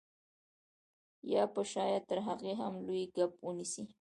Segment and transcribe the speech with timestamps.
[1.33, 3.85] یا به شاید تر هغه هم لوی کب ونیسئ